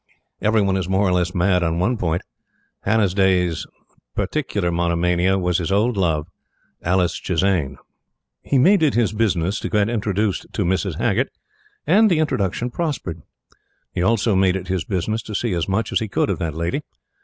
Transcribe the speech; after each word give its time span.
Every 0.41 0.63
one 0.63 0.77
is 0.77 0.89
more 0.89 1.07
or 1.07 1.11
less 1.11 1.35
mad 1.35 1.61
on 1.61 1.77
one 1.77 1.95
point. 1.95 2.23
Hannasyde's 2.85 3.67
particular 4.15 4.71
monomania 4.71 5.37
was 5.37 5.59
his 5.59 5.71
old 5.71 5.95
love, 5.95 6.27
Alice 6.81 7.19
Chisane. 7.19 7.77
He 8.41 8.57
made 8.57 8.81
it 8.81 8.95
his 8.95 9.13
business 9.13 9.59
to 9.59 9.69
get 9.69 9.89
introduced 9.89 10.47
to 10.53 10.63
Mrs. 10.65 10.95
Haggert, 10.95 11.27
and 11.85 12.09
the 12.09 12.17
introduction 12.17 12.71
prospered. 12.71 13.21
He 13.93 14.01
also 14.01 14.33
made 14.35 14.55
it 14.55 14.69
his 14.69 14.85
business 14.85 15.21
to 15.21 15.35
see 15.35 15.53
as 15.53 15.67
much 15.69 15.91
as 15.91 15.99
he 15.99 16.07
could 16.07 16.31
of 16.31 16.39
that 16.39 16.55
lady. 16.55 16.81